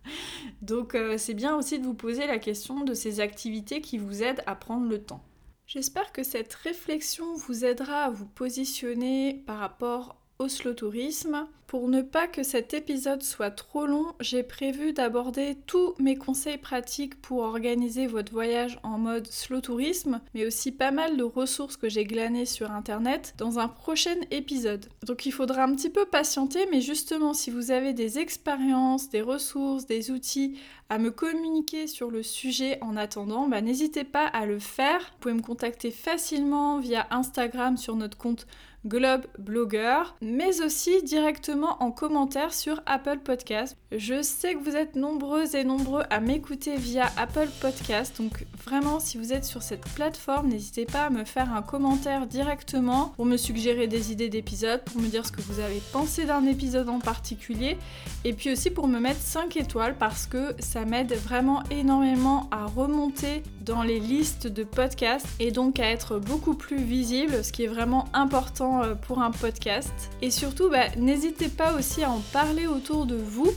Donc 0.62 0.94
euh, 0.94 1.16
c'est 1.16 1.32
bien 1.32 1.56
aussi 1.56 1.78
de 1.78 1.84
vous 1.84 1.94
poser 1.94 2.26
la 2.26 2.38
question 2.38 2.84
de 2.84 2.92
ces 2.92 3.20
activités 3.20 3.80
qui 3.80 3.96
vous 3.96 4.22
aident 4.22 4.42
à 4.46 4.54
prendre 4.54 4.86
le 4.86 5.02
temps. 5.02 5.24
J'espère 5.72 6.10
que 6.10 6.24
cette 6.24 6.52
réflexion 6.52 7.32
vous 7.36 7.64
aidera 7.64 8.06
à 8.06 8.10
vous 8.10 8.26
positionner 8.26 9.34
par 9.46 9.58
rapport 9.58 10.19
au 10.40 10.48
slow 10.48 10.72
tourisme. 10.72 11.46
Pour 11.66 11.86
ne 11.86 12.02
pas 12.02 12.26
que 12.26 12.42
cet 12.42 12.74
épisode 12.74 13.22
soit 13.22 13.52
trop 13.52 13.86
long, 13.86 14.06
j'ai 14.18 14.42
prévu 14.42 14.92
d'aborder 14.92 15.56
tous 15.66 15.94
mes 16.00 16.16
conseils 16.16 16.58
pratiques 16.58 17.22
pour 17.22 17.42
organiser 17.42 18.08
votre 18.08 18.32
voyage 18.32 18.80
en 18.82 18.98
mode 18.98 19.28
slow 19.28 19.60
tourisme, 19.60 20.20
mais 20.34 20.44
aussi 20.44 20.72
pas 20.72 20.90
mal 20.90 21.16
de 21.16 21.22
ressources 21.22 21.76
que 21.76 21.88
j'ai 21.88 22.04
glanées 22.04 22.46
sur 22.46 22.72
internet 22.72 23.34
dans 23.38 23.60
un 23.60 23.68
prochain 23.68 24.16
épisode. 24.32 24.86
Donc 25.06 25.26
il 25.26 25.30
faudra 25.30 25.62
un 25.62 25.72
petit 25.76 25.90
peu 25.90 26.06
patienter, 26.06 26.66
mais 26.72 26.80
justement 26.80 27.34
si 27.34 27.52
vous 27.52 27.70
avez 27.70 27.92
des 27.92 28.18
expériences, 28.18 29.08
des 29.10 29.22
ressources, 29.22 29.86
des 29.86 30.10
outils 30.10 30.58
à 30.88 30.98
me 30.98 31.12
communiquer 31.12 31.86
sur 31.86 32.10
le 32.10 32.24
sujet 32.24 32.78
en 32.80 32.96
attendant, 32.96 33.46
bah, 33.46 33.60
n'hésitez 33.60 34.02
pas 34.02 34.26
à 34.26 34.44
le 34.44 34.58
faire. 34.58 34.98
Vous 34.98 35.18
pouvez 35.20 35.34
me 35.34 35.42
contacter 35.42 35.92
facilement 35.92 36.80
via 36.80 37.06
Instagram 37.12 37.76
sur 37.76 37.94
notre 37.94 38.18
compte 38.18 38.48
Globe 38.86 39.26
Blogger, 39.38 40.02
mais 40.22 40.62
aussi 40.62 41.02
directement 41.02 41.82
en 41.82 41.90
commentaire 41.90 42.54
sur 42.54 42.80
Apple 42.86 43.18
Podcast. 43.18 43.76
Je 43.92 44.22
sais 44.22 44.54
que 44.54 44.64
vous 44.64 44.74
êtes 44.74 44.96
nombreuses 44.96 45.54
et 45.54 45.64
nombreux 45.64 46.02
à 46.08 46.20
m'écouter 46.20 46.76
via 46.76 47.10
Apple 47.18 47.48
Podcast, 47.60 48.16
donc 48.18 48.46
vraiment 48.64 48.98
si 48.98 49.18
vous 49.18 49.34
êtes 49.34 49.44
sur 49.44 49.62
cette 49.62 49.84
plateforme, 49.94 50.48
n'hésitez 50.48 50.86
pas 50.86 51.04
à 51.04 51.10
me 51.10 51.24
faire 51.24 51.52
un 51.52 51.60
commentaire 51.60 52.26
directement 52.26 53.12
pour 53.16 53.26
me 53.26 53.36
suggérer 53.36 53.86
des 53.86 54.12
idées 54.12 54.30
d'épisodes, 54.30 54.82
pour 54.84 55.00
me 55.00 55.08
dire 55.08 55.26
ce 55.26 55.32
que 55.32 55.42
vous 55.42 55.60
avez 55.60 55.82
pensé 55.92 56.24
d'un 56.24 56.46
épisode 56.46 56.88
en 56.88 57.00
particulier, 57.00 57.76
et 58.24 58.32
puis 58.32 58.50
aussi 58.50 58.70
pour 58.70 58.88
me 58.88 58.98
mettre 58.98 59.20
5 59.20 59.58
étoiles 59.58 59.96
parce 59.98 60.26
que 60.26 60.54
ça 60.58 60.86
m'aide 60.86 61.12
vraiment 61.12 61.62
énormément 61.70 62.48
à 62.50 62.64
remonter 62.64 63.42
dans 63.60 63.82
les 63.82 64.00
listes 64.00 64.46
de 64.46 64.64
podcasts 64.64 65.26
et 65.38 65.50
donc 65.50 65.78
à 65.78 65.90
être 65.90 66.18
beaucoup 66.18 66.54
plus 66.54 66.82
visible, 66.82 67.44
ce 67.44 67.52
qui 67.52 67.64
est 67.64 67.68
vraiment 67.68 68.06
important 68.14 68.69
euh, 68.82 68.94
pour 68.94 69.20
un 69.20 69.30
podcast. 69.30 69.92
Et 70.22 70.30
surtout, 70.30 70.70
bah, 70.70 70.88
n'hésitez 70.96 71.48
pas 71.48 71.74
aussi 71.74 72.04
à 72.04 72.10
en 72.10 72.20
parler 72.32 72.66
autour 72.66 73.06
de 73.06 73.16
vous 73.16 73.52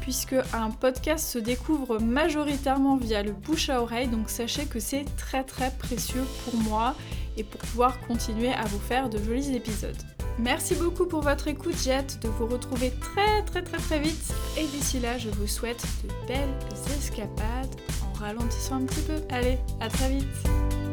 puisque 0.00 0.36
un 0.54 0.70
podcast 0.70 1.28
se 1.28 1.38
découvre 1.38 1.98
majoritairement 1.98 2.96
via 2.96 3.22
le 3.22 3.32
bouche 3.32 3.68
à 3.68 3.82
oreille, 3.82 4.08
donc 4.08 4.30
sachez 4.30 4.64
que 4.64 4.80
c'est 4.80 5.04
très 5.16 5.44
très 5.44 5.70
précieux 5.72 6.24
pour 6.44 6.54
moi 6.60 6.94
et 7.36 7.44
pour 7.44 7.60
pouvoir 7.60 8.00
continuer 8.06 8.52
à 8.52 8.64
vous 8.64 8.78
faire 8.78 9.10
de 9.10 9.18
jolis 9.18 9.54
épisodes. 9.54 9.96
Merci 10.38 10.76
beaucoup 10.76 11.06
pour 11.06 11.20
votre 11.20 11.48
écoute, 11.48 11.74
j'ai 11.82 11.92
hâte 11.92 12.22
de 12.22 12.28
vous 12.28 12.46
retrouver 12.46 12.92
très 13.00 13.42
très 13.44 13.62
très 13.62 13.78
très 13.78 13.98
vite 13.98 14.32
et 14.56 14.64
d'ici 14.66 15.00
là 15.00 15.18
je 15.18 15.30
vous 15.30 15.48
souhaite 15.48 15.84
de 16.04 16.28
belles 16.28 16.54
escapades 16.96 17.74
ralentissant 18.18 18.76
un 18.76 18.84
petit 18.84 19.00
peu. 19.02 19.14
Allez, 19.30 19.58
à 19.80 19.88
très 19.88 20.10
vite 20.10 20.87